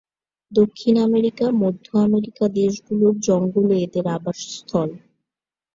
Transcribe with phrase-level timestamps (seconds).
[0.51, 4.89] দক্ষিণ আমেরিকা, মধ্য আমেরিকা দেশগুলোর জঙ্গলে এদের আবাসস্থল।